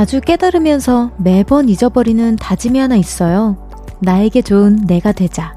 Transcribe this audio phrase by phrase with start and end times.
[0.00, 3.58] 자주 깨달으면서 매번 잊어버리는 다짐이 하나 있어요.
[3.98, 5.54] 나에게 좋은 내가 되자.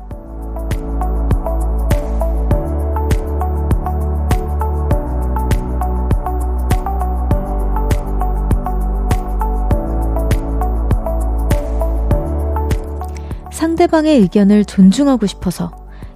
[13.49, 15.71] 상대방의 의견을 존중하고 싶어서,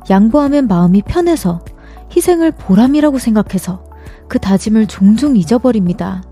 [0.10, 1.64] 양보하면 마음이 편해서,
[2.14, 3.86] 희생을 보람이라고 생각해서
[4.28, 6.24] 그 다짐을 종종 잊어버립니다.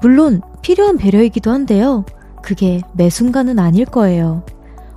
[0.00, 2.04] 물론 필요한 배려이기도 한데요.
[2.42, 4.44] 그게 매 순간은 아닐 거예요.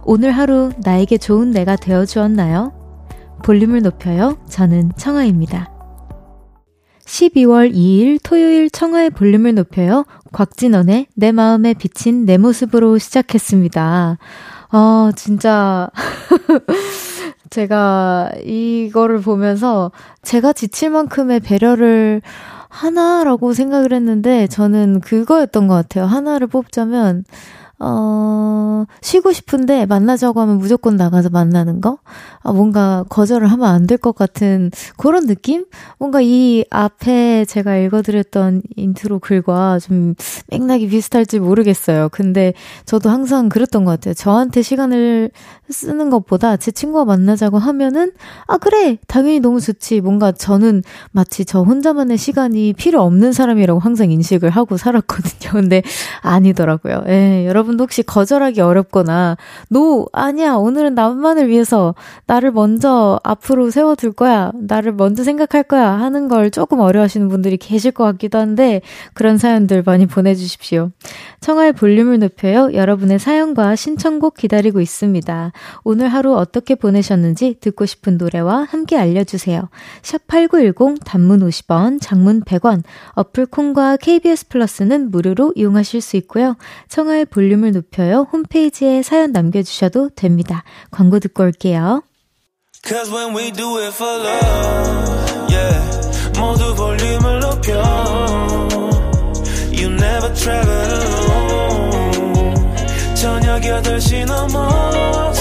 [0.04, 2.74] 오늘 하루 나에게 좋은 내가 되어 주었나요?
[3.44, 4.38] 볼륨을 높여요.
[4.50, 5.70] 저는 청아입니다.
[7.06, 10.06] 12월 2일 토요일 청하의 볼륨을 높여요.
[10.32, 14.18] 곽진원의 내 마음에 비친 내 모습으로 시작했습니다.
[14.70, 15.90] 아, 진짜.
[17.50, 22.22] 제가 이거를 보면서 제가 지칠 만큼의 배려를
[22.72, 26.06] 하나라고 생각을 했는데 저는 그거였던 것 같아요.
[26.06, 27.26] 하나를 뽑자면
[27.84, 31.98] 어, 쉬고 싶은데 만나자고 하면 무조건 나가서 만나는 거?
[32.44, 35.66] 아, 뭔가 거절을 하면 안 될 것 같은 그런 느낌?
[35.98, 40.14] 뭔가 이 앞에 제가 읽어드렸던 인트로 글과 좀
[40.50, 42.10] 맥락이 비슷할지 모르겠어요.
[42.12, 42.54] 근데
[42.86, 44.14] 저도 항상 그랬던 것 같아요.
[44.14, 45.32] 저한테 시간을
[45.70, 48.12] 쓰는 것보다 제 친구와 만나자고 하면은,
[48.48, 48.98] 아, 그래!
[49.08, 50.02] 당연히 너무 좋지.
[50.02, 55.52] 뭔가 저는 마치 저 혼자만의 시간이 필요 없는 사람이라고 항상 인식을 하고 살았거든요.
[55.54, 55.82] 근데
[56.22, 57.04] 아니더라고요.
[57.08, 59.38] 예, 여러분 여러분도 혹시 거절하기 어렵거나,
[59.70, 66.28] 노, 아니야, 오늘은 나만을 위해서 나를 먼저 앞으로 세워둘 거야, 나를 먼저 생각할 거야 하는
[66.28, 68.82] 걸 조금 어려워하시는 분들이 계실 것 같기도 한데,
[69.14, 70.92] 그런 사연들 많이 보내주십시오.
[71.40, 72.74] 청하의 볼륨을 높여요.
[72.74, 75.52] 여러분의 사연과 신청곡 기다리고 있습니다.
[75.84, 79.70] 오늘 하루 어떻게 보내셨는지 듣고 싶은 노래와 함께 알려주세요.
[80.02, 82.84] 샵 8910 단문 50원, 장문 100원,
[83.14, 86.56] 어플 콩과 KBS 플러스는 무료로 이용하실 수 있고요.
[86.90, 88.28] 청하의 볼륨 볼륨을 높여요.
[88.34, 90.64] 홈페이지에 사연 남겨주셔도 됩니다.
[90.90, 92.02] 광고 듣고 올게요.
[94.26, 96.40] Love, yeah.
[96.40, 97.72] 모두 볼륨을 높여.
[99.72, 102.66] You never travel alone.
[103.16, 105.32] 저녁 8시 넘어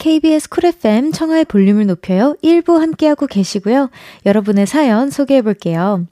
[0.00, 2.34] KBS 쿨 FM 청하의 볼륨을 높여요.
[2.42, 3.90] 1부 함께하고 계시고요.
[4.24, 6.06] 여러분의 사연 소개해 볼게요.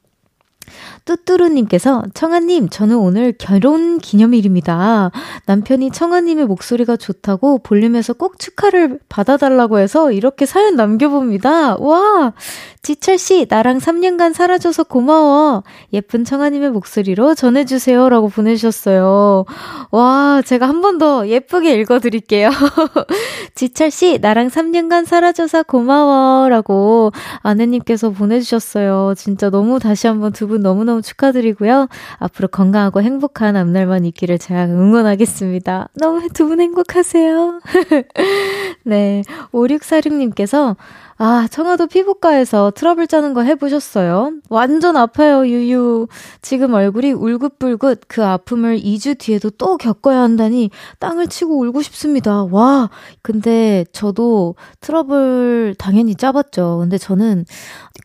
[1.08, 5.10] 뚜뚜루님께서 청아님, 저는 오늘 결혼 기념일입니다.
[5.46, 11.76] 남편이 청아님의 목소리가 좋다고 볼륨에서 꼭 축하를 받아달라고 해서 이렇게 사연 남겨봅니다.
[11.78, 12.34] 와!
[12.82, 15.62] 지철씨, 나랑 3년간 살아줘서 고마워.
[15.92, 18.08] 예쁜 청아님의 목소리로 전해주세요.
[18.08, 19.44] 라고 보내주셨어요.
[19.90, 22.50] 와, 제가 한 번 더 예쁘게 읽어드릴게요.
[23.54, 26.48] 지철씨, 나랑 3년간 살아줘서 고마워.
[26.48, 29.14] 라고 아내님께서 보내주셨어요.
[29.16, 31.88] 진짜 너무 다시 한번 두 분 너무너무 축하드리고요.
[32.18, 35.88] 앞으로 건강하고 행복한 앞날만 있기를 제가 응원하겠습니다.
[35.94, 37.60] 너무 두 분 행복하세요.
[38.84, 39.22] 네.
[39.52, 40.76] 5646님께서
[41.20, 44.34] 아, 청아도 피부과에서 트러블 짜는 거 해보셨어요?
[44.50, 46.06] 완전 아파요, 유유.
[46.42, 50.70] 지금 얼굴이 울긋불긋 그 아픔을 2주 뒤에도 또 겪어야 한다니
[51.00, 52.44] 땅을 치고 울고 싶습니다.
[52.44, 52.88] 와,
[53.22, 56.78] 근데 저도 트러블 당연히 짜봤죠.
[56.82, 57.44] 근데 저는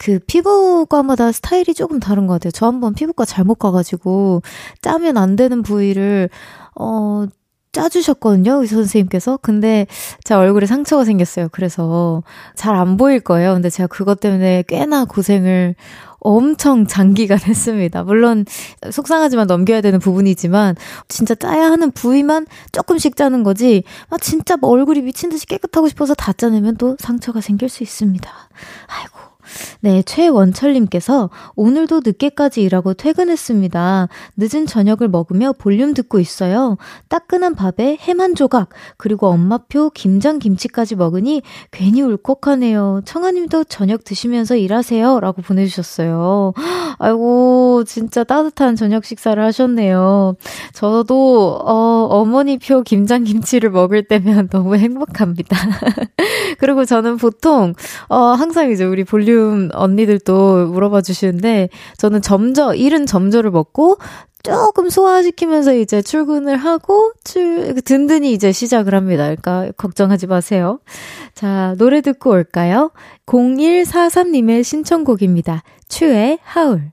[0.04, 2.52] 그 피부과마다 스타일이 조금 다른 것 같아요.
[2.52, 4.42] 저 한번 피부과 잘못 가가지고
[4.82, 6.30] 짜면 안 되는 부위를
[6.76, 7.26] 어,
[7.72, 9.38] 짜주셨거든요, 의사 선생님께서.
[9.42, 9.88] 근데
[10.26, 11.48] 제 얼굴에 상처가 생겼어요.
[11.54, 12.22] 그래서
[12.56, 13.54] 잘 안 보일 거예요.
[13.54, 15.76] 근데 제가 그것 때문에 꽤나 고생을
[16.20, 18.04] 엄청 장기간 했습니다.
[18.04, 18.46] 물론
[18.92, 20.76] 속상하지만 넘겨야 되는 부분이지만
[21.08, 23.84] 진짜 짜야 하는 부위만 조금씩 짜는 거지.
[24.10, 28.30] 아 진짜 뭐 얼굴이 미친 듯이 깨끗하고 싶어서 다 짜내면 또 상처가 생길 수 있습니다.
[28.88, 29.33] 아이고
[29.82, 34.08] 네, 최원철님께서 오늘도 늦게까지 일하고 퇴근했습니다.
[34.38, 36.78] 늦은 저녁을 먹으며 볼륨 듣고 있어요.
[37.10, 41.42] 따끈한 밥에 햄 한 조각, 그리고 엄마표 김장 김치까지 먹으니
[41.72, 43.02] 괜히 울컥하네요.
[43.06, 45.20] 청아님도 저녁 드시면서 일하세요.
[45.20, 46.54] 라고 보내주셨어요.
[47.00, 50.36] 아이고, 진짜 따뜻한 저녁 식사를 하셨네요.
[50.74, 55.58] 저도, 어, 어머니표 김장 김치를 먹을 때면 너무 행복합니다.
[56.60, 57.74] 그리고 저는 보통,
[58.08, 63.98] 어, 항상 이제 우리 볼륨 볼륨 언니들도 물어봐 주시는데 저는 점저 일은 점저를 먹고
[64.44, 69.24] 조금 소화시키면서 이제 출근을 하고 출 든든히 이제 시작을 합니다.
[69.24, 70.80] 그러니까 걱정하지 마세요.
[71.34, 72.92] 자, 노래 듣고 올까요?
[73.26, 75.64] 0143님의 신청곡입니다.
[75.88, 76.93] 추의 하울.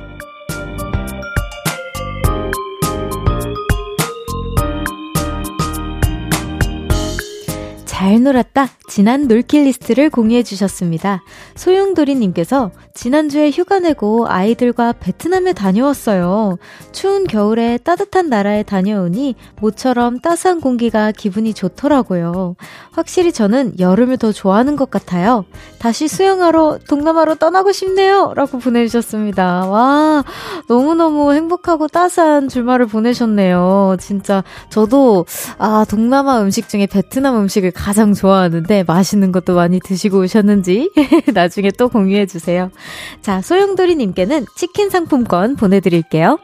[8.01, 8.67] 잘 놀았다.
[8.87, 11.21] 지난 놀킬 리스트를 공유해 주셨습니다.
[11.53, 16.57] 소용돌이님께서 지난주에 휴가 내고 아이들과 베트남에 다녀왔어요.
[16.91, 22.55] 추운 겨울에 따뜻한 나라에 다녀오니 모처럼 따스한 공기가 기분이 좋더라고요.
[22.91, 25.45] 확실히 저는 여름을 더 좋아하는 것 같아요.
[25.77, 28.33] 다시 수영하러 동남아로 떠나고 싶네요.
[28.35, 29.67] 라고 보내주셨습니다.
[29.67, 30.23] 와,
[30.67, 33.97] 너무너무 행복하고 따스한 주말을 보내셨네요.
[33.99, 35.27] 진짜 저도
[35.59, 40.91] 아, 동남아 음식 중에 베트남 음식을 가장 좋아하는데 맛있는 것도 많이 드시고 오셨는지
[41.33, 42.71] 나중에 또 공유해 주세요.
[43.21, 46.37] 자, 소용돌이님께는 치킨 상품권 보내드릴게요.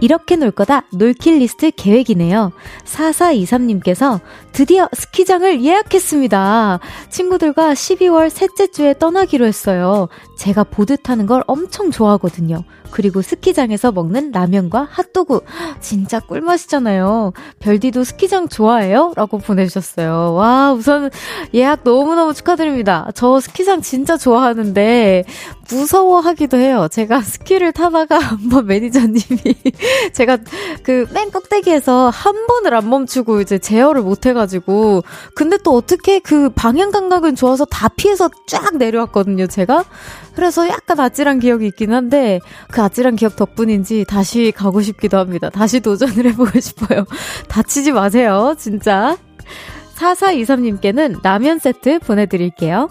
[0.00, 2.52] 이렇게 놀 거다 놀킬 리스트 계획이네요.
[2.84, 4.20] 4423님께서
[4.52, 6.80] 드디어 스키장을 예약했습니다.
[7.10, 10.08] 친구들과 12월 셋째 주에 떠나기로 했어요.
[10.36, 12.64] 제가 보드 타는 걸 엄청 좋아하거든요.
[12.90, 15.40] 그리고 스키장에서 먹는 라면과 핫도그.
[15.80, 17.32] 진짜 꿀맛이잖아요.
[17.58, 19.12] 별디도 스키장 좋아해요?
[19.16, 20.34] 라고 보내주셨어요.
[20.34, 21.10] 와, 우선
[21.54, 23.10] 예약 너무너무 축하드립니다.
[23.14, 25.24] 저 스키장 진짜 좋아하는데
[25.70, 26.88] 무서워하기도 해요.
[26.90, 29.18] 제가 스키를 타다가 한번 매니저님이
[30.12, 30.38] 제가
[30.82, 35.02] 그맨 꼭대기에서 한 번을 안 멈추고 이제 제어를 못 해가지고
[35.34, 39.84] 근데 또 어떻게 그 방향 감각은 좋아서 다 피해서 쫙 내려왔거든요, 제가.
[40.34, 42.40] 그래서 약간 아찔한 기억이 있긴 한데
[42.70, 45.50] 그 아찔한 기억 덕분인지 다시 가고 싶기도 합니다.
[45.50, 47.04] 다시 도전을 해보고 싶어요.
[47.48, 49.16] 다치지 마세요, 진짜.
[49.96, 52.88] 4423님께는 라면 세트 보내드릴게요.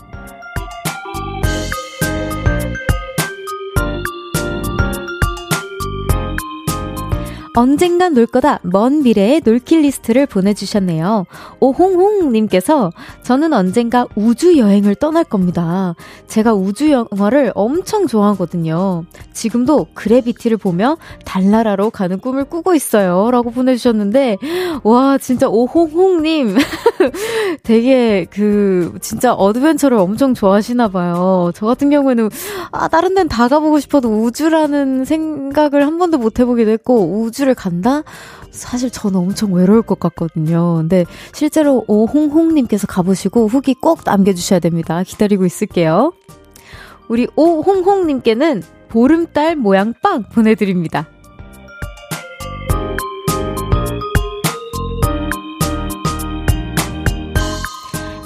[7.58, 11.26] 언젠간 놀 거다 먼 미래의 놀킬 리스트를 보내주셨네요.
[11.60, 12.92] 오홍홍님께서
[13.24, 15.96] 저는 언젠가 우주 여행을 떠날 겁니다.
[16.28, 19.06] 제가 우주 영화를 엄청 좋아하거든요.
[19.34, 23.32] 지금도 Gravity를 보며 달나라로 가는 꿈을 꾸고 있어요.
[23.32, 24.38] 라고 보내주셨는데,
[24.84, 26.58] 와, 진짜 오홍홍님.
[27.64, 31.54] 되게 그, 진짜 adventure를 엄청 좋아하시나봐요.
[31.56, 32.30] 저 같은 경우에는,
[32.72, 37.56] 아, 다른 데는 다 가보고 싶어도 우주라는 생각을 한 번도 못 해보기도 했고, 우주 호주를
[37.56, 38.04] 간다?
[38.52, 40.76] 사실 저는 엄청 외로울 것 같거든요.
[40.76, 45.02] 근데 실제로 오홍홍님께서 가보시고 후기 꼭 남겨주셔야 됩니다.
[45.04, 46.12] 기다리고 있을게요.
[47.08, 51.08] 우리 오홍홍님께는 보름달 모양 빵 보내드립니다.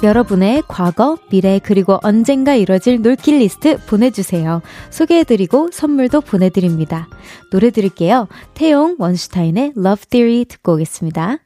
[0.02, 4.60] 여러분의 과거, 미래, 그리고 언젠가 이뤄질 놀킬 리스트 보내주세요.
[4.90, 7.08] 소개해드리고 선물도 보내드립니다.
[7.52, 8.26] 노래 들을게요.
[8.54, 11.38] 태용 원슈타인의 Love Theory 듣고 오겠습니다.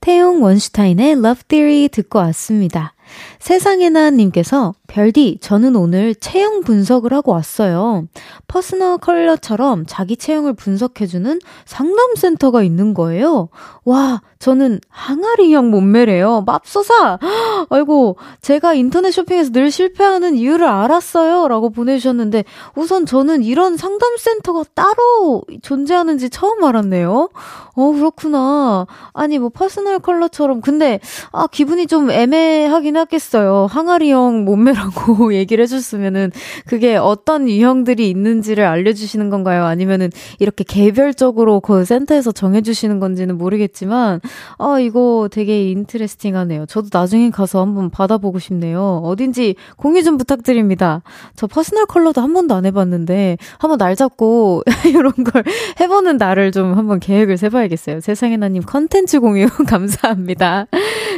[0.00, 2.94] 태용 원슈타인의 Love Theory 듣고 왔습니다.
[3.40, 8.04] 세상에나 님께서 별디, 저는 오늘 체형 분석을 하고 왔어요.
[8.48, 13.48] personal color처럼 자기 체형을 분석해주는 상담센터가 있는 거예요.
[13.84, 16.42] 와, 저는 항아리형 몸매래요.
[16.46, 17.18] 맙소사!
[17.70, 21.48] 아이고, 제가 인터넷 쇼핑에서 늘 실패하는 이유를 알았어요.
[21.48, 22.44] 라고 보내주셨는데,
[22.74, 27.28] 우선 저는 이런 상담센터가 따로 존재하는지 처음 알았네요.
[27.74, 28.86] 어, 그렇구나.
[29.12, 30.60] 아니, 뭐, personal color처럼.
[30.60, 31.00] 근데,
[31.32, 33.29] 아, 기분이 좀 애매하긴 하겠어요.
[33.38, 36.32] 항아리형 몸매라고 얘기를 해줬으면은,
[36.66, 39.64] 그게 어떤 유형들이 있는지를 알려주시는 건가요?
[39.64, 44.20] 아니면은, 이렇게 개별적으로 그 센터에서 정해주시는 건지는 모르겠지만,
[44.58, 46.66] 아, 이거 되게 interesting 하네요.
[46.66, 49.02] 저도 나중에 가서 한번 받아보고 싶네요.
[49.04, 51.02] 어딘지 공유 좀 부탁드립니다.
[51.36, 55.44] 저 personal color도 한 번도 안 해봤는데, 한번 날 잡고 이런 걸
[55.80, 58.00] 해보는 날을 좀 한번 계획을 세봐야겠어요.
[58.00, 60.66] 세상에 나님 컨텐츠 공유 감사합니다.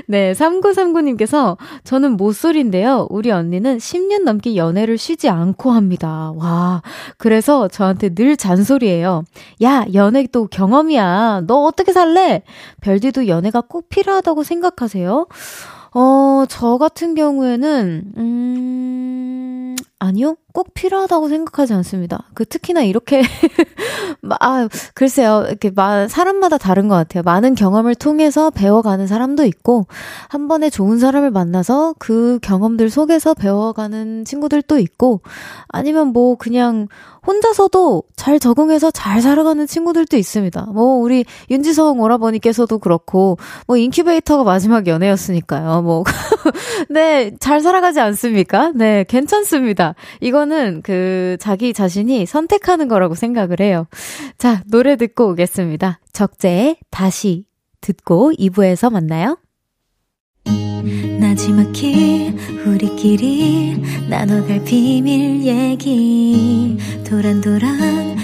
[0.06, 3.08] 네, 3939님께서 저는 모쏠인데요.
[3.10, 6.32] 우리 언니는 10년 넘게 연애를 쉬지 않고 합니다.
[6.36, 6.82] 와,
[7.18, 9.24] 그래서 저한테 늘 잔소리해요.
[9.62, 11.42] 야, 연애 또 경험이야.
[11.46, 12.42] 너 어떻게 살래?
[12.80, 15.26] 별 별디도 연애가 꼭 필요하다고 생각하세요?
[15.94, 20.36] 어, 저 같은 경우에는, 음, 아니요.
[20.52, 22.24] 꼭 필요하다고 생각하지 않습니다.
[22.34, 23.22] 그 특히나 이렇게
[24.40, 25.44] 아, 글쎄요.
[25.48, 27.22] 이렇게 마, 사람마다 다른 것 같아요.
[27.22, 29.86] 많은 경험을 통해서 배워가는 사람도 있고,
[30.28, 35.20] 한 번에 좋은 사람을 만나서 그 경험들 속에서 배워가는 친구들도 있고,
[35.68, 36.88] 아니면 뭐 그냥
[37.26, 40.66] 혼자서도 잘 적응해서 잘 살아가는 친구들도 있습니다.
[40.74, 45.82] 뭐, 우리 윤지성 오라버니께서도 그렇고, 뭐, 인큐베이터가 마지막 연애였으니까요.
[45.82, 46.02] 뭐,
[46.90, 48.72] 네, 잘 살아가지 않습니까?
[48.74, 49.94] 네, 괜찮습니다.
[50.42, 53.86] 이거는 그, 자기 자신이 선택하는 거라고 생각을 해요.
[54.38, 56.00] 자, 노래 듣고 오겠습니다.
[56.12, 57.44] 적재의 다시
[57.80, 59.38] 듣고 2부에서 만나요.
[61.20, 62.34] 나지막히
[62.66, 63.80] 우리끼리
[64.10, 66.76] 나눠갈 비밀 얘기
[67.08, 68.11] 도란도란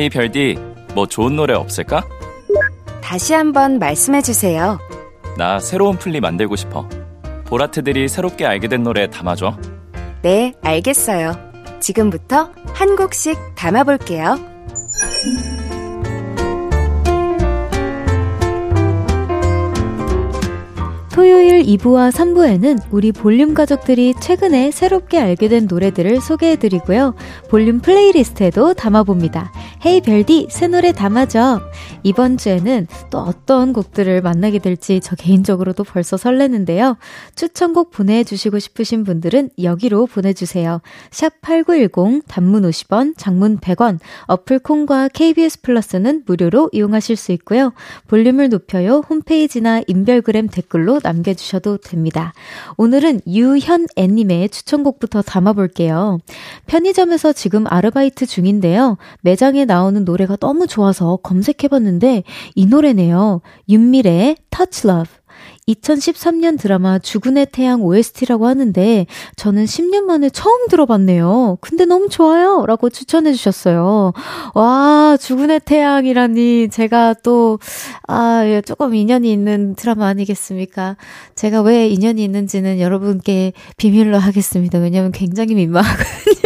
[0.00, 0.56] 헤이 별디,
[0.94, 2.02] 뭐 좋은 노래 없을까?
[3.02, 4.78] 다시 한번 말씀해 주세요.
[5.36, 6.88] 나 새로운 플리 만들고 싶어.
[7.44, 9.58] 보라트들이 새롭게 알게 된 노래 담아줘.
[10.22, 11.34] 네, 알겠어요.
[11.80, 14.38] 지금부터 한 곡씩 담아볼게요.
[21.12, 27.14] 토요일 2부와 3부에는 우리 볼륨 가족들이 최근에 새롭게 알게 된 노래들을 소개해드리고요.
[27.50, 29.52] 볼륨 playlist에도 담아봅니다.
[29.84, 31.60] hey 별디, 새 노래 담아줘.
[32.02, 36.98] 이번 주에는 또 어떤 곡들을 만나게 될지 저 개인적으로도 벌써 설레는데요.
[37.34, 40.82] 추천곡 보내주시고 싶으신 분들은 여기로 보내주세요.
[41.10, 47.72] 샵 8910, 단문 50원, 장문 100원, 어플 콩과 KBS 플러스는 무료로 이용하실 수 있고요.
[48.08, 49.02] 볼륨을 높여요.
[49.08, 52.34] 홈페이지나 인별그램 댓글로 남겨주셔도 됩니다.
[52.76, 56.18] 오늘은 유현애님의 추천곡부터 담아볼게요.
[56.66, 58.98] 편의점에서 지금 아르바이트 중인데요.
[59.22, 62.24] 매장에 나오는 노래가 너무 좋아서 검색해봤는데
[62.56, 63.40] 이 노래네요.
[63.68, 65.20] 윤미래의 Touch Love.
[65.68, 71.58] 2013년 드라마 죽은의 태양 OST라고 하는데 저는 10년 만에 처음 들어봤네요.
[71.60, 72.64] 근데 너무 좋아요.
[72.66, 74.12] 라고 추천해 주셨어요.
[74.54, 77.60] 와, 죽은의 태양이라니 제가 또,
[78.08, 80.96] 아, 예, 조금 인연이 있는 드라마 아니겠습니까?
[81.36, 84.80] 제가 왜 인연이 있는지는 여러분께 비밀로 하겠습니다.
[84.80, 86.39] 왜냐면 굉장히 민망하거든요.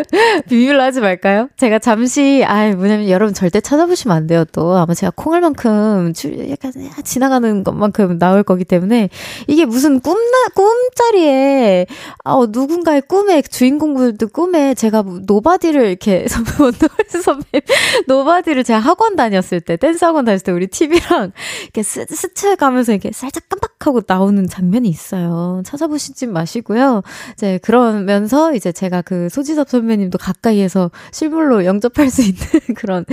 [0.48, 1.48] 비밀로 하지 말까요?
[1.56, 4.76] 제가 잠시, 아, 뭐냐면 여러분 절대 찾아보시면 안 돼요, 또.
[4.76, 6.12] 아마 제가 콩알만큼,
[6.50, 6.72] 약간
[7.04, 9.08] 지나가는 것만큼 나올 거기 때문에,
[9.46, 11.86] 이게 무슨 꿈나, 꿈자리에,
[12.24, 16.26] 어, 누군가의 꿈에, 주인공들도 꿈에 제가 Nobody를 이렇게,
[16.60, 17.62] 원더걸스 선배,
[18.06, 21.32] Nobody를 제가 학원 다녔을 때, 댄스 학원 다녔을 때 우리 TV랑
[21.62, 25.62] 이렇게 스, 스쳐 가면서 이렇게 살짝 깜빡 하고 나오는 장면이 있어요.
[25.64, 27.02] 찾아보시지 마시고요.
[27.32, 32.36] 이제 그러면서 이제 제가 그 소지섭 선배님도 가까이에서 실물로 영접할 수 있는
[32.76, 33.04] 그런,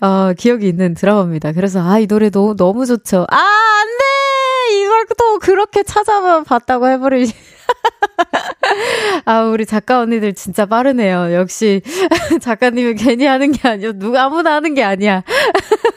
[0.00, 1.52] 어, 기억이 있는 드라마입니다.
[1.52, 3.26] 그래서, 아, 이 노래 도 너무 좋죠.
[3.30, 4.80] 아, 안 돼!
[4.82, 7.34] 이걸 또 그렇게 찾아봤다고 해버리지.
[9.24, 11.32] 아, 우리 작가 언니들 진짜 빠르네요.
[11.34, 11.82] 역시
[12.40, 13.92] 작가님이 괜히 하는 게 아니야.
[13.92, 15.22] 누가 아무나 하는 게 아니야.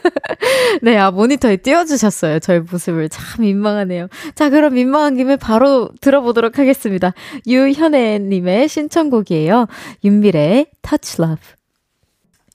[0.81, 2.39] 네, 아, 모니터에 띄워주셨어요.
[2.39, 3.09] 저의 모습을.
[3.09, 4.07] 참 민망하네요.
[4.35, 7.13] 자, 그럼 민망한 김에 바로 들어보도록 하겠습니다.
[7.47, 9.67] 유현애님의 신청곡이에요.
[10.03, 11.54] 윤미래의 Touch Love.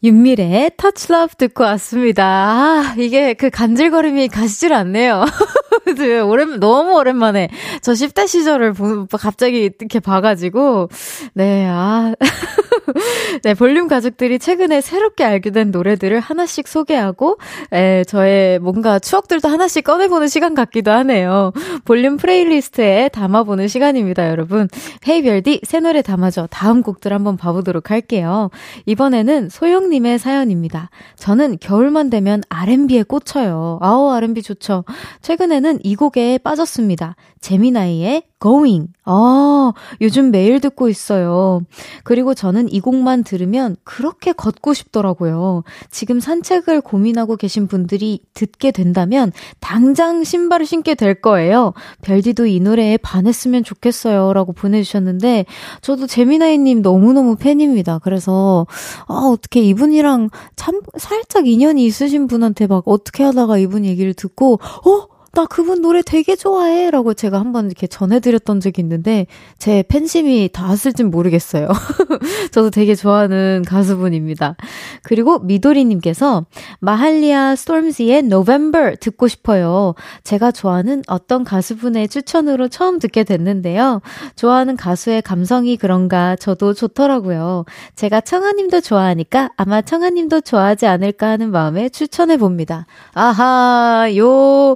[0.03, 2.25] 윤미래의 Touch Love 듣고 왔습니다.
[2.25, 5.25] 아, 이게 그 간질거림이 가시질 않네요.
[6.27, 7.51] 오랜, 너무 오랜만에
[7.83, 10.89] 저 10대 시절을 보, 갑자기 이렇게 봐가지고,
[11.35, 12.15] 네, 아.
[13.43, 17.39] 네, 볼륨 가족들이 최근에 새롭게 알게 된 노래들을 하나씩 소개하고,
[17.73, 21.53] 에, 저의 뭔가 추억들도 하나씩 꺼내보는 시간 같기도 하네요.
[21.85, 24.69] 볼륨 playlist에 담아보는 시간입니다, 여러분.
[25.07, 26.49] Hey 별디, 새 노래 담아줘.
[26.51, 28.51] 다음 곡들 한번 봐보도록 할게요.
[28.87, 30.91] 이번에는 소영님의 사연입니다.
[31.17, 33.79] 저는 겨울만 되면 R&B에 꽂혀요.
[33.81, 34.85] 아우, R&B 좋죠.
[35.23, 37.17] 최근에는 이 곡에 빠졌습니다.
[37.41, 38.89] 재미나이의 Going.
[39.05, 41.61] 아, 요즘 매일 듣고 있어요.
[42.05, 45.63] 그리고 저는 이 곡만 들으면 그렇게 걷고 싶더라고요.
[45.91, 51.75] 지금 산책을 고민하고 계신 분들이 듣게 된다면 당장 신발을 신게 될 거예요.
[52.03, 54.33] 별디도 이 노래에 반했으면 좋겠어요.
[54.33, 55.45] 라고 보내주셨는데,
[55.83, 57.99] 저도 재미나이님 너무너무 팬입니다.
[57.99, 58.67] 그래서,
[59.07, 65.20] 아, 어떻게 이분이랑 참 살짝 인연이 있으신 분한테 막 어떻게 하다가 이분 얘기를 듣고, 어?
[65.33, 66.91] 나 그분 노래 되게 좋아해.
[66.91, 69.27] 라고 제가 한번 이렇게 전해드렸던 적이 있는데,
[69.59, 71.69] 제 팬심이 닿았을진 모르겠어요.
[72.51, 74.57] 저도 되게 좋아하는 가수분입니다.
[75.03, 76.47] 그리고 미도리님께서,
[76.81, 79.95] 마할리아 스톰즈의 November 듣고 싶어요.
[80.25, 84.01] 제가 좋아하는 어떤 가수분의 추천으로 처음 듣게 됐는데요.
[84.35, 87.67] 좋아하는 가수의 감성이 그런가 저도 좋더라고요.
[87.95, 92.87] 제가 청아님도 좋아하니까 아마 청아님도 좋아하지 않을까 하는 마음에 추천해 봅니다.
[93.15, 94.75] 아하, 요,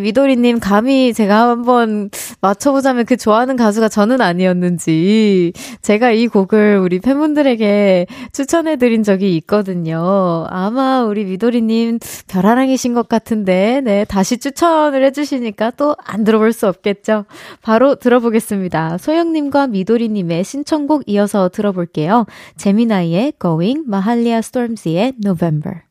[0.00, 5.52] 미도리님 감히 제가 한번 맞춰보자면 그 좋아하는 가수가 저는 아니었는지
[5.82, 10.46] 제가 이 곡을 우리 팬분들에게 추천해드린 적이 있거든요.
[10.48, 17.24] 아마 우리 미도리님 별하랑이신 것 같은데, 네, 다시 추천을 해주시니까 또 안 들어볼 수 없겠죠.
[17.62, 18.98] 바로 들어보겠습니다.
[18.98, 22.26] 소영님과 미도리님의 신청곡 이어서 들어볼게요.
[22.56, 25.85] 제미나이의 Going, 마할리아 스톰지의 November.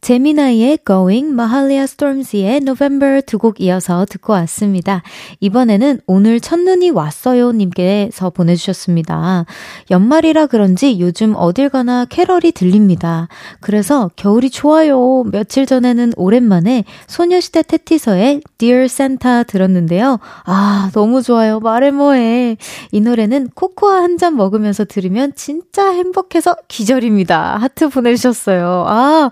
[0.00, 5.02] 제미나이의 Going, 마할리아 스톰지의 November 두 곡 이어서 듣고 왔습니다.
[5.40, 9.46] 이번에는 오늘 첫눈이 왔어요 님께서 보내주셨습니다.
[9.90, 13.28] 연말이라 그런지 요즘 어딜 가나 캐럴이 들립니다.
[13.60, 15.24] 그래서 겨울이 좋아요.
[15.24, 20.18] 며칠 전에는 오랜만에 소녀시대 태티서의 Dear Santa 들었는데요.
[20.44, 21.60] 아, 너무 좋아요.
[21.60, 22.56] 말해 뭐해.
[22.92, 27.56] 이 노래는 코코아 한 잔 먹으면서 들으면 진짜 행복해서 기절입니다.
[27.56, 28.84] 하트 보내주셨어요.
[28.86, 29.30] 아,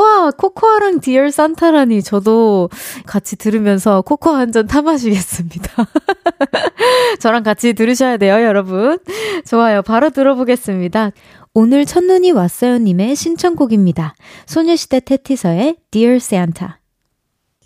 [0.00, 2.02] 우와, 코코아랑 Dear Santa라니.
[2.02, 2.70] 저도
[3.06, 5.86] 같이 들으면서 코코아 한 잔 타마시겠습니다.
[7.20, 8.98] 저랑 같이 들으셔야 돼요, 여러분.
[9.46, 9.82] 좋아요.
[9.82, 11.12] 바로 들어보겠습니다.
[11.54, 14.14] 오늘 첫눈이 왔어요님의 신청곡입니다.
[14.46, 16.68] 소녀시대 태티서의 Dear Santa.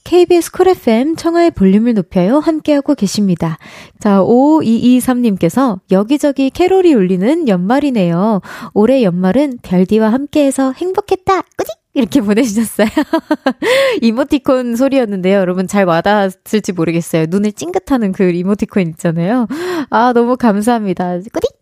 [0.05, 3.57] KBS Cool FM 청하의 볼륨을 높여요 함께하고 계십니다.
[4.01, 8.43] 자, 5223님께서 여기저기 캐롤이 울리는 연말이네요.
[8.75, 11.41] 올해 연말은 별디와 함께해서 행복했다.
[11.57, 11.84] 꾸직!
[11.95, 12.89] 이렇게 보내주셨어요.
[14.03, 15.39] 이모티콘 소리였는데요.
[15.39, 17.27] 여러분 잘 와닿았을지 모르겠어요.
[17.29, 19.47] 눈을 찡긋하는 그 이모티콘 있잖아요.
[19.91, 21.19] 아, 너무 감사합니다.
[21.19, 21.55] 꾸직!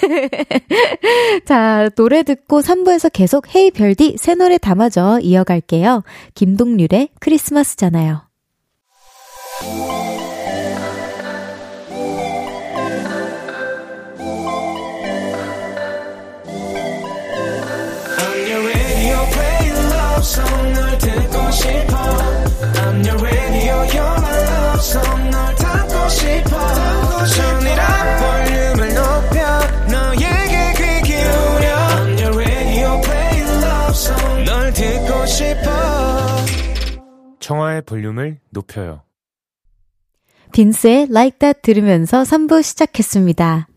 [1.44, 6.02] 자, 노래 듣고 3부에서 계속 Hey 별디 새 노래 담아줘 이어갈게요.
[6.34, 8.22] 김동률의 크리스마스잖아요.
[37.90, 39.02] 볼륨을 높여요
[40.52, 43.69] 빈스의 Like That 들으면서 3부 시작했습니다.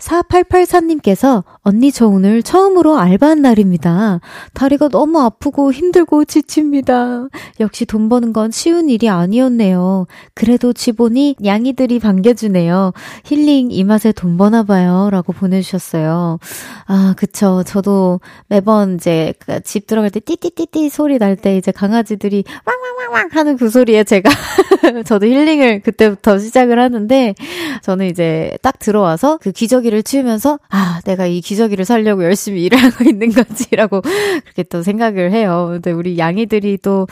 [0.00, 4.20] 4884님께서 언니 저 오늘 처음으로 알바한 날입니다.
[4.54, 7.28] 다리가 너무 아프고 힘들고 지칩니다.
[7.60, 10.06] 역시 돈 버는 건 쉬운 일이 아니었네요.
[10.34, 12.92] 그래도 지보니 양이들이 반겨주네요.
[13.24, 15.08] 힐링 이 맛에 돈 버나 봐요.
[15.10, 16.38] 라고 보내주셨어요.
[16.86, 17.62] 아, 그쵸.
[17.66, 23.70] 저도 매번 이제 그집 들어갈 때 띠띠띠띠 소리 날 때 이제 강아지들이 왕왕왕왕 하는 그
[23.70, 24.30] 소리에 제가
[25.06, 27.34] 저도 힐링을 그때부터 시작을 하는데
[27.82, 32.78] 저는 이제 딱 들어와서 그 기저귀 를 치우면서 아, 내가 이 기저귀를 살려고 열심히 일을
[32.82, 34.00] 하고 있는 거지라고
[34.44, 35.68] 그렇게 또 생각을 해요.
[35.72, 37.08] 근데 우리 양이들이 또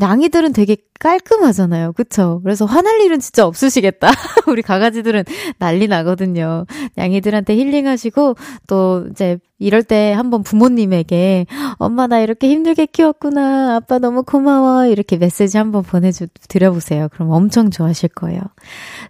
[0.00, 1.92] 양이들은 되게 깔끔하잖아요.
[1.92, 2.40] 그쵸?
[2.42, 4.10] 그래서 화날 일은 진짜 없으시겠다.
[4.48, 5.24] 우리 강아지들은
[5.58, 6.64] 난리 나거든요.
[6.96, 8.34] 양이들한테 힐링하시고
[8.66, 11.46] 또 이제 이럴 때 한번 부모님에게
[11.78, 13.76] 엄마 나 이렇게 힘들게 키웠구나.
[13.76, 14.86] 아빠 너무 고마워.
[14.86, 17.08] 이렇게 메시지 한번 보내주 드려보세요.
[17.12, 18.40] 그럼 엄청 좋아하실 거예요.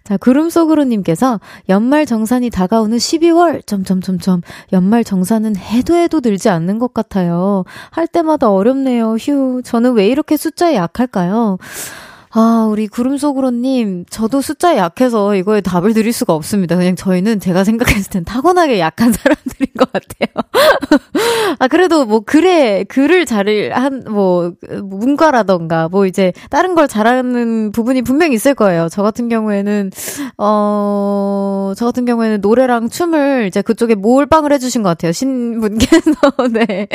[0.03, 4.41] 자, 구름 속으로 님께서 연말 정산이 다가오는 12월 점점점점
[4.73, 7.63] 연말 정산은 해도 해도 늘지 않는 것 같아요.
[7.91, 9.15] 할 때마다 어렵네요.
[9.15, 9.61] 휴.
[9.63, 11.57] 저는 왜 이렇게 숫자에 약할까요?
[12.31, 16.75] 아, 우리 구름속으로님, 저도 숫자에 약해서 이거에 답을 드릴 수가 없습니다.
[16.75, 20.29] 그냥 저희는 제가 생각했을 땐 타고나게 약한 사람들인 것 같아요.
[21.57, 28.03] 아, 그래도 뭐, 글에, 글을 잘, 한, 뭐, 문과라던가, 뭐 이제, 다른 걸 잘하는 부분이
[28.03, 28.89] 분명히 있을 거예요.
[28.91, 29.89] 저 같은 경우에는,
[30.37, 35.11] 어, 저 같은 경우에는 노래랑 춤을 이제 그쪽에 몰빵을 해주신 것 같아요.
[35.13, 36.13] 신분께서.
[36.53, 36.87] 네.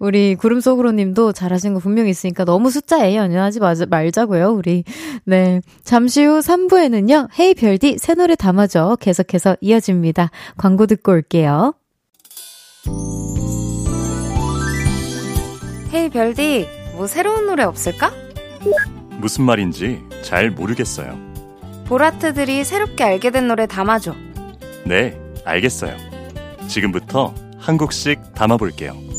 [0.00, 4.50] 우리 구름속으로님도 잘하신 거 분명히 있으니까 너무 숫자에 연연하지 말자고요.
[4.50, 4.84] 우리 저희.
[5.24, 5.60] 네.
[5.84, 10.30] 잠시 후 3부에는요, 헤이 별디 새 노래 담아줘 계속해서 이어집니다.
[10.56, 11.74] 광고 듣고 올게요.
[15.92, 18.10] 헤이 별디, 뭐 새로운 노래 없을까?
[19.18, 21.18] 무슨 말인지 잘 모르겠어요.
[21.86, 24.14] 보라트들이 새롭게 알게 된 노래 담아줘.
[24.86, 25.94] 네, 알겠어요.
[26.68, 29.11] 지금부터 한 곡씩 담아볼게요.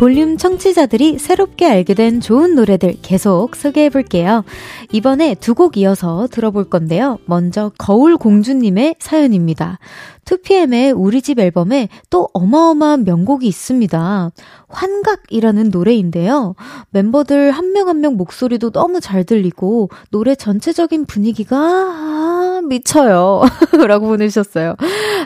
[0.00, 4.44] 볼륨 청취자들이 새롭게 알게 된 좋은 노래들 계속 소개해 볼게요.
[4.92, 7.18] 이번에 두 곡 이어서 들어볼 건데요.
[7.26, 9.78] 먼저 거울공주님의 사연입니다.
[10.30, 14.30] 2PM의 우리 집 앨범에 또 어마어마한 명곡이 있습니다.
[14.68, 16.54] 환각이라는 노래인데요.
[16.90, 23.42] 멤버들 한명 한 명 목소리도 너무 잘 들리고 노래 전체적인 분위기가 아, 미쳐요.
[23.86, 24.74] 라고 보내주셨어요.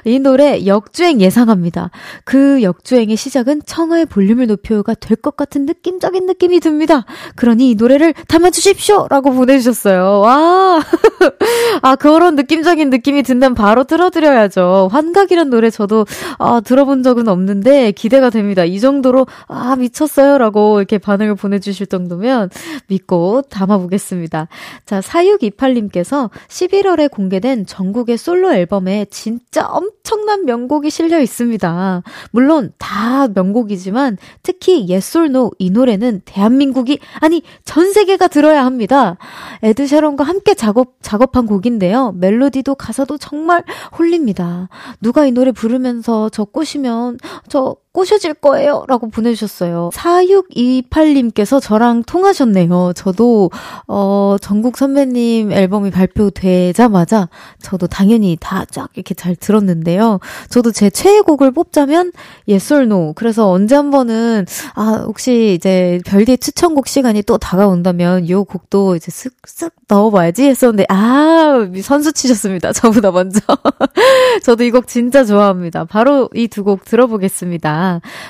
[0.05, 1.91] 이 노래 역주행 예상합니다.
[2.25, 7.05] 그 역주행의 시작은 청하의 볼륨을 높여가 될 것 같은 느낌적인 느낌이 듭니다.
[7.37, 9.07] 그러니 이 노래를 담아주십시오!
[9.09, 10.21] 라고 보내주셨어요.
[10.21, 10.81] 와.
[11.83, 14.89] 아, 그런 느낌적인 느낌이 든다면 바로 틀어드려야죠.
[14.95, 16.07] 환각이란 노래 저도
[16.39, 18.65] 아, 들어본 적은 없는데 기대가 됩니다.
[18.65, 20.39] 이 정도로 아, 미쳤어요.
[20.39, 22.51] 라고 이렇게 반응을 보내 주실 정도면
[22.87, 24.49] 믿고 담아 보겠습니다.
[24.87, 32.03] 자, 4628님께서 11월에 공개된 전국의 솔로 앨범에 진짜 엄청난 명곡이 실려 있습니다.
[32.31, 39.17] 물론 다 명곡이지만 특히 Yes or No 이 노래는 대한민국이 아니 전 세계가 들어야 합니다.
[39.63, 42.13] 에드셔런과 함께 작업 작업한 곡인데요.
[42.13, 43.65] 멜로디도 가사도 정말
[43.99, 44.69] 홀립니다.
[45.01, 48.85] 누가 이 노래 부르면서 저 꼬시면 저 꼬셔질 거예요.
[48.89, 49.91] 라고 보내주셨어요.
[49.95, 52.93] 4628님께서 저랑 통하셨네요.
[52.97, 53.51] 저도,
[53.87, 57.29] 어, 전국 선배님 앨범이 발표되자마자
[57.63, 60.19] 저도 당연히 다 쫙 이렇게 잘 들었는데요.
[60.51, 62.11] 저도 제 최애 곡을 뽑자면
[62.49, 63.13] Yes or No.
[63.15, 69.13] 그래서 언제 한 번은, 아, 혹시 이제 별디 추천곡 시간이 또 다가온다면 이 곡도 이제
[69.13, 72.73] 쓱쓱 넣어봐야지 했었는데, 아, 선수 치셨습니다.
[72.73, 73.39] 저보다 먼저.
[74.43, 75.85] 저도 이 곡 진짜 좋아합니다.
[75.85, 77.84] 바로 이 두 곡 들어보겠습니다.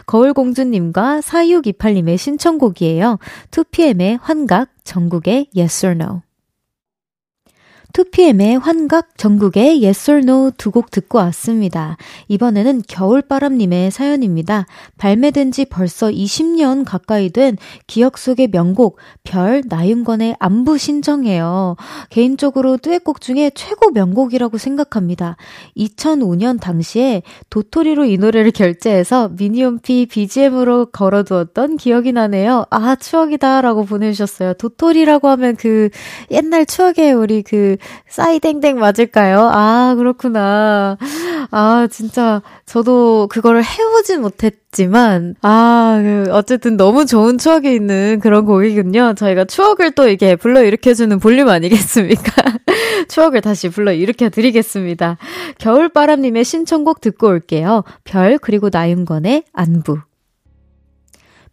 [0.06, 3.18] 거울공주님과 4628님의 신청곡이에요.
[3.50, 6.22] 2PM의 환각, 전국의 Yes or No.
[7.94, 11.96] 2PM의 환각, 전국의 Yes or No 두 곡 듣고 왔습니다.
[12.26, 14.66] 이번에는 겨울바람님의 사연입니다.
[14.98, 21.76] 발매된 지 벌써 20년 가까이 된 기억 속의 명곡, 별, 나윤건의 안부 신청해요.
[22.10, 25.36] 개인적으로 듀엣곡 중에 최고 명곡이라고 생각합니다.
[25.76, 32.64] 2005년 당시에 도토리로 이 노래를 결제해서 미니홈피 BGM으로 걸어두었던 기억이 나네요.
[32.70, 33.60] 아, 추억이다.
[33.60, 34.54] 라고 보내주셨어요.
[34.54, 35.90] 도토리라고 하면 그
[36.32, 37.76] 옛날 추억의 우리 그
[38.08, 39.50] 싸이땡땡 맞을까요?
[39.52, 40.96] 아, 그렇구나.
[41.50, 49.14] 아, 진짜, 저도 그거를 해오진 못했지만, 아, 그 어쨌든 너무 좋은 추억이 있는 그런 곡이군요.
[49.16, 52.32] 저희가 추억을 또 이게 불러일으켜주는 볼륨 아니겠습니까?
[53.08, 55.18] 추억을 다시 불러일으켜 드리겠습니다.
[55.58, 57.84] 겨울바람님의 신청곡 듣고 올게요.
[58.04, 59.98] 별, 그리고 나윤건의 안부.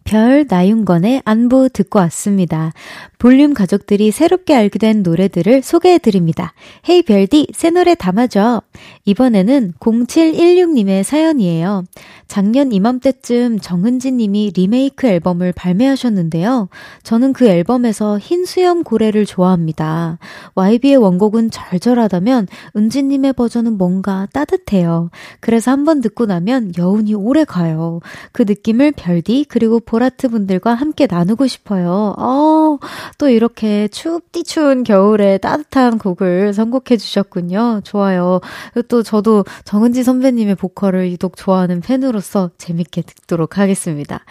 [0.03, 2.73] 별 나윤건의 안부 듣고 왔습니다.
[3.21, 6.55] 볼륨 가족들이 새롭게 알게 된 노래들을 소개해 드립니다.
[6.89, 8.63] 헤이 별디, 새 노래 담아줘.
[9.05, 11.83] 이번에는 0716님의 사연이에요.
[12.27, 16.69] 작년 이맘때쯤 정은지 님이 리메이크 앨범을 발매하셨는데요.
[17.03, 20.17] 저는 그 앨범에서 흰 수염 고래를 좋아합니다.
[20.55, 25.11] YB의 원곡은 절절하다면 은지 님의 버전은 뭔가 따뜻해요.
[25.41, 27.99] 그래서 한번 듣고 나면 여운이 오래 가요.
[28.31, 32.15] 그 느낌을 별디 그리고 보라트 분들과 함께 나누고 싶어요.
[32.17, 32.79] 어,
[33.17, 37.81] 또 이렇게 춥디 추운 겨울에 따뜻한 곡을 선곡해 주셨군요.
[37.83, 38.41] 좋아요.
[38.87, 44.23] 또 저도 정은지 선배님의 보컬을 유독 좋아하는 팬으로서 재밌게 듣도록 하겠습니다.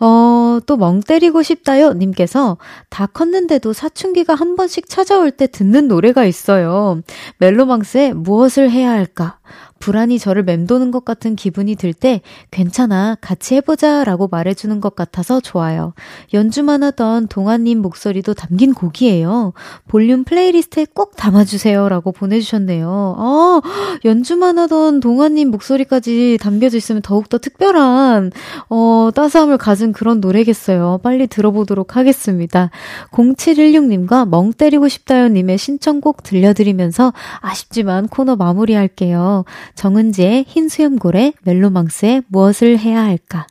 [0.00, 6.24] 어, 또 멍 때리고 싶다요 님께서 다 컸는데도 사춘기가 한 번씩 찾아올 때 듣는 노래가
[6.24, 7.00] 있어요.
[7.38, 9.38] 멜로망스의 무엇을 해야 할까?
[9.82, 15.40] 불안이 저를 맴도는 것 같은 기분이 들 때 괜찮아 같이 해보자 라고 말해주는 것 같아서
[15.40, 15.92] 좋아요.
[16.32, 19.52] 연주만 하던 동환님 목소리도 담긴 곡이에요.
[19.88, 23.16] 볼륨 playlist에 꼭 담아주세요 라고 보내주셨네요.
[23.18, 23.60] 아,
[24.04, 28.32] 연주만 하던 동환님 목소리까지 담겨져 있으면 더욱더 특별한,
[28.70, 31.00] 어, 따스함을 가진 그런 노래겠어요.
[31.02, 32.70] 빨리 들어보도록 하겠습니다.
[33.10, 39.44] 0716님과 멍 때리고 싶다요 님의 신청곡 들려드리면서 아쉽지만 코너 마무리할게요.
[39.74, 43.46] 정은지의 흰 수염고래, 멜로망스의 무엇을 해야 할까?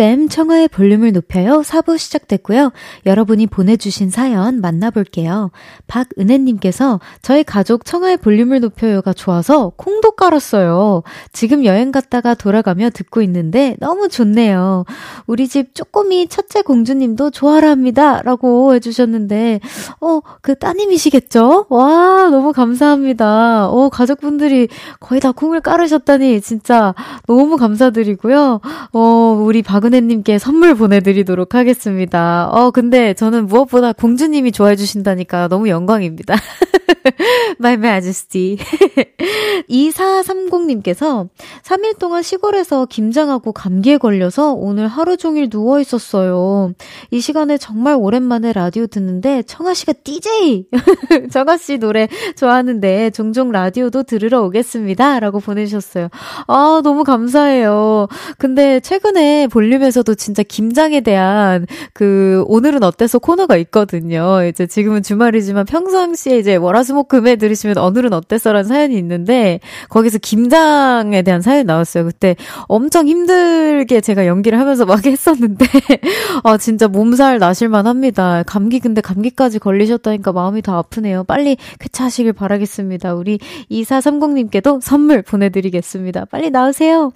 [0.00, 1.60] FM 청하의 볼륨을 높여요.
[1.60, 2.72] 4부 시작됐고요.
[3.04, 5.50] 여러분이 보내주신 사연 만나볼게요.
[5.88, 11.02] 박은혜님께서 저희 가족 청하의 볼륨을 높여요가 좋아서 콩도 깔았어요.
[11.34, 14.86] 지금 여행 갔다가 돌아가며 듣고 있는데 너무 좋네요.
[15.26, 18.22] 우리 집 쪼꼬미 첫째 공주님도 좋아라 합니다.
[18.22, 19.60] 라고 해주셨는데,
[20.00, 21.66] 어, 그 따님이시겠죠?
[21.68, 23.68] 와, 너무 감사합니다.
[23.68, 26.94] 어, 가족분들이 거의 다 콩을 깔으셨다니 진짜
[27.26, 28.62] 너무 감사드리고요.
[28.94, 32.48] 어, 우리 박은 혜님께 선물 보내드리도록 하겠습니다.
[32.50, 36.34] 어, 근데 저는 무엇보다 공주님이 좋아해 주신다니까 너무 영광입니다.
[37.58, 38.58] 말매 아저씨.
[39.68, 41.28] 2430님께서
[41.62, 46.72] 3일 동안 시골에서 김장하고 감기에 걸려서 오늘 하루 종일 누워 있었어요.
[47.10, 50.66] 이 시간에 정말 오랜만에 라디오 듣는데 청아 씨가 DJ!
[51.30, 55.20] 정아 씨 노래 좋아하는데 종종 라디오도 들으러 오겠습니다.
[55.20, 56.08] 라고 보내주셨어요.
[56.46, 58.08] 아, 너무 감사해요.
[58.38, 64.44] 근데 최근에 볼륨 에서도 진짜 김장에 대한 그 오늘은 어때서 코너가 있거든요.
[64.44, 71.64] 이제 지금은 주말이지만 평상시에 이제 월화수목금에 들으시면 오늘은 어땠어라는 사연이 있는데 거기서 김장에 대한 사연이
[71.64, 72.04] 나왔어요.
[72.04, 72.36] 그때
[72.68, 75.66] 엄청 힘들게 제가 연기를 하면서 막 했었는데
[76.44, 78.42] 아 진짜 몸살 나실만 합니다.
[78.46, 81.24] 감기 근데 감기까지 걸리셨다니까 마음이 더 아프네요.
[81.24, 83.14] 빨리 쾌차하시길 바라겠습니다.
[83.14, 83.38] 우리
[83.70, 86.26] 2430님께도 선물 보내드리겠습니다.
[86.26, 87.12] 빨리 나으세요.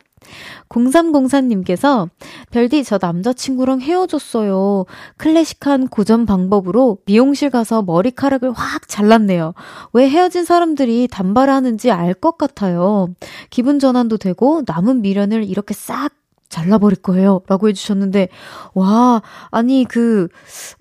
[0.69, 2.09] 0304님께서
[2.51, 4.87] 별디 저 남자친구랑 헤어졌어요.
[5.17, 9.55] 클래식한 고전 방법으로 미용실 가서 머리카락을 확 잘랐네요.
[9.93, 13.09] 왜 헤어진 사람들이 단발하는지 알 것 같아요.
[13.51, 16.11] 기분 전환도 되고 남은 미련을 이렇게 싹
[16.49, 17.43] 잘라버릴 거예요.
[17.49, 18.29] 라고 해주셨는데,
[18.75, 20.29] 와, 아니, 그,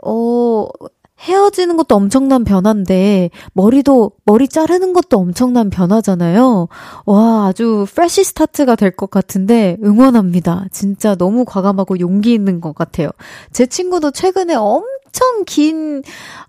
[0.06, 0.67] 어,
[1.23, 6.67] 헤어지는 것도 엄청난 변화인데, 머리도, 머리 자르는 것도 엄청난 변화잖아요.
[7.05, 10.65] 와, 아주 프레시 스타트가 될 것 같은데, 응원합니다.
[10.71, 13.09] 진짜 너무 과감하고 용기 있는 것 같아요.
[13.51, 16.03] 제 친구도 최근에 엄청 긴,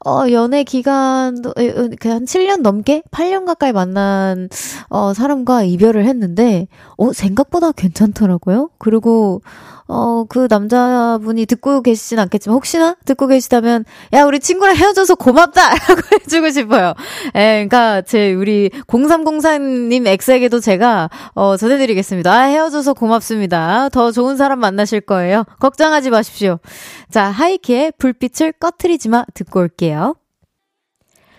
[0.05, 1.55] 어, 연애 기간도,
[2.01, 3.03] 그한 7년 넘게?
[3.13, 4.49] 8년 가까이 만난,
[4.91, 6.67] 어, 사람과 이별을 했는데,
[6.99, 8.71] 어, 생각보다 괜찮더라고요.
[8.79, 9.41] 그리고,
[9.87, 15.71] 어, 그 남자분이 듣고 계시진 않겠지만, 혹시나 듣고 계시다면, 야, 우리 친구랑 헤어져서 고맙다!
[15.89, 16.95] 라고 해주고 싶어요.
[17.35, 22.33] 예, 그니까, 제, 우리 0304님 엑스에게도 제가, 어, 전해드리겠습니다.
[22.33, 23.89] 아, 헤어져서 고맙습니다.
[23.91, 25.45] 더 좋은 사람 만나실 거예요.
[25.61, 26.59] 걱정하지 마십시오.
[27.11, 30.15] 자, 하이키의 불빛을 꺼트리지 마 듣고 올게요.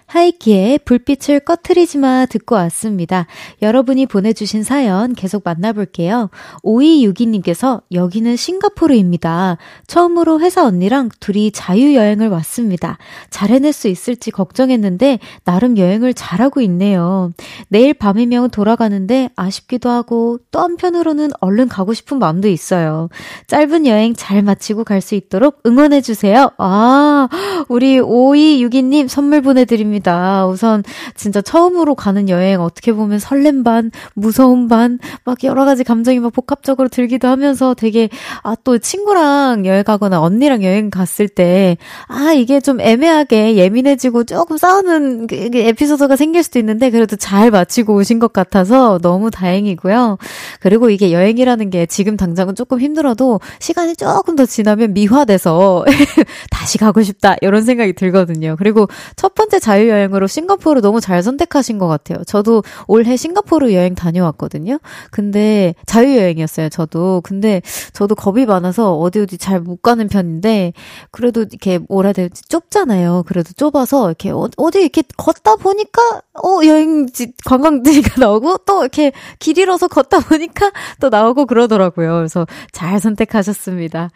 [0.08, 3.26] 하이키의 불빛을 꺼트리지 마 듣고 왔습니다.
[3.62, 6.30] 여러분이 보내주신 사연 계속 만나볼게요.
[6.64, 9.58] 5262님께서 여기는 싱가포르입니다.
[9.88, 12.98] 처음으로 회사 언니랑 둘이 자유여행을 왔습니다.
[13.30, 17.32] 잘 해낼 수 있을지 걱정했는데 나름 여행을 잘하고 있네요.
[17.70, 23.10] 내일 밤이면 돌아가는데 아쉽기도 하고 또 한편으로는 얼른 가고 싶은 마음도 있어요.
[23.48, 26.52] 짧은 여행 잘 마치고 갈 수 있도록 응원해주세요.
[26.58, 27.30] 아,
[27.70, 29.95] 우리 5262님 선물 보내드립니다.
[30.00, 30.48] 감사합니다.
[30.48, 30.84] 우선
[31.16, 36.34] 진짜 처음으로 가는 여행 어떻게 보면 설렘 반, 무서움 반, 막 여러 가지 감정이 막
[36.34, 38.10] 복합적으로 들기도 하면서 되게
[38.44, 41.78] 아 또 친구랑 여행 가거나 언니랑 여행 갔을 때
[42.08, 47.52] 아 이게 좀 애매하게 예민해지고 조금 싸우는 그, 그 에피소드가 생길 수도 있는데 그래도 잘
[47.52, 50.18] 마치고 오신 것 같아서 너무 다행이고요.
[50.60, 55.86] 그리고 이게 여행이라는 게 지금 당장은 조금 힘들어도 시간이 조금 더 지나면 미화돼서
[56.52, 58.56] 다시 가고 싶다 이런 생각이 들거든요.
[58.58, 62.24] 그리고 첫 번째 자유 자유여행으로 싱가포르 너무 잘 선택하신 것 같아요.
[62.26, 64.80] 저도 올해 싱가포르 여행 다녀왔거든요.
[65.12, 67.22] 근데 자유여행이었어요, 저도.
[67.24, 67.62] 근데
[67.94, 70.74] 저도 겁이 많아서 어디 어디 잘 못 가는 편인데
[71.12, 72.44] 그래도 이렇게 뭐라 해야 되지?
[72.50, 73.24] 좁잖아요.
[73.26, 79.58] 그래도 좁아서 이렇게 어, 어디 이렇게 걷다 보니까 어 여행지 관광지가 나오고 또 이렇게 길
[79.58, 82.16] 잃어서 걷다 보니까 또 나오고 그러더라고요.
[82.18, 84.10] 그래서 잘 선택하셨습니다.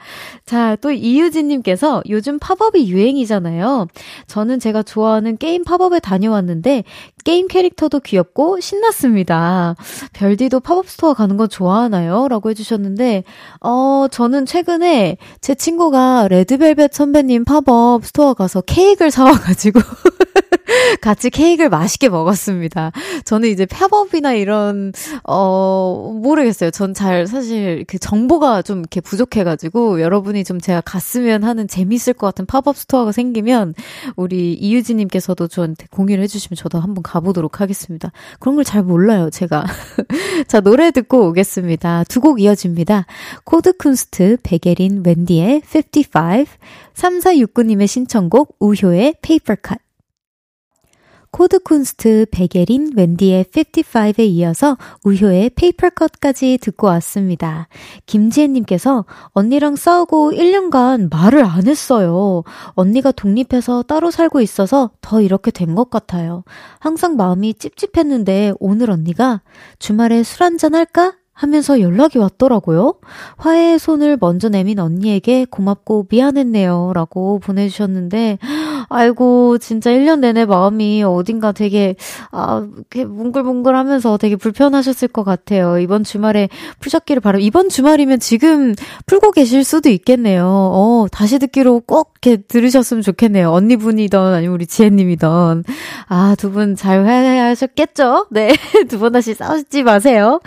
[0.45, 3.88] 자, 또 이유진님께서 요즘 pop-up이 유행이잖아요.
[4.27, 6.84] 저는 제가 좋아하는 게임 게임 pop-up에 다녀왔는데
[7.24, 9.76] 게임 캐릭터도 귀엽고 신났습니다.
[10.13, 12.28] 별디도 pop-up store 가는 거 좋아하나요?
[12.30, 13.24] 라고 해주셨는데,
[13.62, 19.80] 어, 저는 최근에 제 친구가 레드벨벳 선배님 pop-up store 가서 케이크를 사와가지고
[21.01, 22.91] 같이 케이크를 맛있게 먹었습니다.
[23.25, 26.71] 저는 이제 pop-up이나 이런, 어, 모르겠어요.
[26.71, 32.27] 전 잘 사실 그 정보가 좀 이렇게 부족해가지고 여러분이 좀 제가 갔으면 하는 재밌을 것
[32.27, 33.73] 같은 pop-up store가 생기면
[34.17, 38.12] 우리 이유진님께서도 저한테 공유를 해주시면 저도 한번 가보도록 하겠습니다.
[38.39, 39.63] 그런 걸 잘 몰라요, 제가.
[40.47, 42.03] 자, 노래 듣고 오겠습니다.
[42.05, 43.05] 두 곡 이어집니다.
[43.45, 46.45] 코드쿤스트, 백예린, 웬디의 55,
[46.93, 49.80] 3469님의 신청곡, 우효의 Paper Cut.
[51.32, 57.68] 코드쿤스트 백예린 웬디의 55에 이어서 우효의 Paper Cut까지 듣고 왔습니다.
[58.06, 62.44] 김지혜님께서 언니랑 싸우고 1년간 말을 안 했어요.
[62.72, 66.44] 언니가 독립해서 따로 살고 있어서 더 이렇게 된 것 같아요.
[66.80, 69.42] 항상 마음이 찝찝했는데 오늘 언니가
[69.78, 71.13] 주말에 술 한잔 할까?
[71.32, 72.96] 하면서 연락이 왔더라고요.
[73.38, 76.92] 화해의 손을 먼저 내민 언니에게 고맙고 미안했네요.
[76.94, 78.39] 라고 보내주셨는데,
[78.89, 81.95] 아이고, 진짜 1년 내내 마음이 어딘가 되게,
[82.32, 85.80] 아, 이렇게 뭉글뭉글 하면서 되게 불편하셨을 것 같아요.
[85.80, 86.49] 이번 주말에
[86.80, 88.73] 푸셨기를 바라 이번 주말이면 지금
[89.06, 90.45] 풀고 계실 수도 있겠네요.
[90.45, 93.52] 어, 다시 듣기로 꼭 이렇게 들으셨으면 좋겠네요.
[93.52, 95.63] 언니분이던 아니면 우리 지혜님이던.
[96.10, 98.28] 아, 두 분 잘 화해하셨겠죠?
[98.32, 98.52] 네.
[98.89, 100.39] 두 번 다시 싸우지 마세요.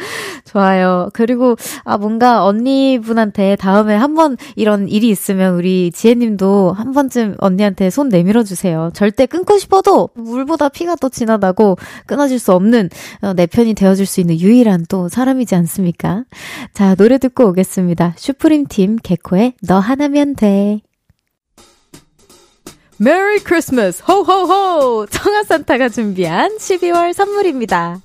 [0.44, 1.08] 좋아요.
[1.12, 8.08] 그리고, 아, 뭔가 언니분한테 다음에 한번 이런 일이 있으면 우리 지혜님도 한 번쯤 언니한테 손
[8.08, 8.90] 내밀어 주세요.
[8.94, 11.76] 절대 끊고 싶어도 물보다 피가 더 진하다고
[12.06, 12.90] 끊어질 수 없는
[13.22, 16.24] 어, 내 편이 되어줄 수 있는 유일한 또 사람이지 않습니까?
[16.74, 18.14] 자, 노래 듣고 오겠습니다.
[18.16, 20.80] 슈프림 팀 개코의 너 하나면 돼.
[22.98, 28.00] Merry Christmas 호호호 청하산타가 준비한 12월 선물입니다.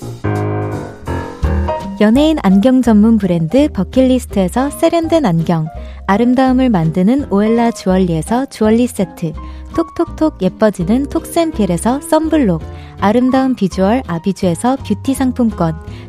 [2.00, 5.68] 연예인 안경 전문 브랜드 버킷리스트에서 세련된 안경,
[6.06, 9.34] 아름다움을 만드는 오엘라 주얼리에서 주얼리 세트,
[9.76, 12.62] 톡톡톡 예뻐지는 톡센필에서 썬블록,
[13.00, 15.76] 아름다운 비주얼 아비주에서 뷰티 상품권,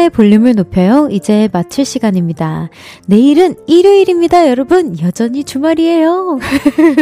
[0.00, 1.08] 청하의 볼륨을 높여요.
[1.10, 2.70] 이제 마칠 시간입니다.
[3.06, 4.98] 내일은 일요일입니다, 여러분.
[5.00, 6.38] 여전히 주말이에요.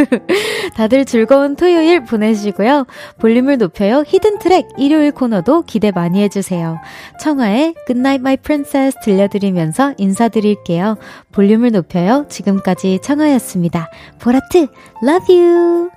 [0.75, 2.85] 다들 즐거운 토요일 보내시고요.
[3.19, 4.03] 볼륨을 높여요.
[4.05, 6.77] 히든 트랙 일요일 코너도 기대 많이 해주세요.
[7.19, 10.97] 청하의 Goodnight My Princess 들려드리면서 인사드릴게요.
[11.31, 12.25] 볼륨을 높여요.
[12.29, 13.89] 지금까지 청하였습니다.
[14.19, 14.67] 보라트,
[15.03, 15.89] love you!